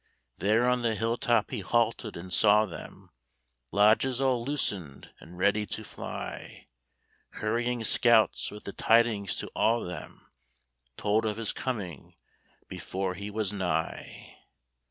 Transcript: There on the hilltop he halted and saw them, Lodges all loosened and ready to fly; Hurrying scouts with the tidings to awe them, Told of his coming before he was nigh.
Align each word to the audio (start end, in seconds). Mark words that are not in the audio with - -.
There 0.39 0.67
on 0.67 0.81
the 0.81 0.95
hilltop 0.95 1.51
he 1.51 1.59
halted 1.59 2.17
and 2.17 2.33
saw 2.33 2.65
them, 2.65 3.11
Lodges 3.69 4.19
all 4.19 4.43
loosened 4.43 5.11
and 5.19 5.37
ready 5.37 5.63
to 5.67 5.83
fly; 5.83 6.65
Hurrying 7.33 7.83
scouts 7.83 8.49
with 8.49 8.63
the 8.63 8.73
tidings 8.73 9.35
to 9.35 9.51
awe 9.53 9.85
them, 9.85 10.25
Told 10.97 11.23
of 11.23 11.37
his 11.37 11.53
coming 11.53 12.15
before 12.67 13.13
he 13.13 13.29
was 13.29 13.53
nigh. 13.53 14.39